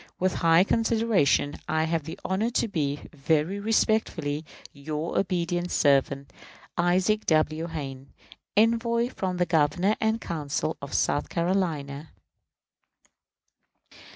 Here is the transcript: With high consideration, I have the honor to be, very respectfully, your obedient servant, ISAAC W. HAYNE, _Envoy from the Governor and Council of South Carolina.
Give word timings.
With 0.19 0.33
high 0.41 0.63
consideration, 0.63 1.57
I 1.69 1.83
have 1.83 2.05
the 2.05 2.19
honor 2.25 2.49
to 2.49 2.67
be, 2.67 3.01
very 3.13 3.59
respectfully, 3.59 4.43
your 4.73 5.15
obedient 5.19 5.69
servant, 5.69 6.33
ISAAC 6.75 7.23
W. 7.27 7.67
HAYNE, 7.67 8.07
_Envoy 8.57 9.13
from 9.13 9.37
the 9.37 9.45
Governor 9.45 9.95
and 10.01 10.19
Council 10.19 10.75
of 10.81 10.95
South 10.95 11.29
Carolina. 11.29 12.09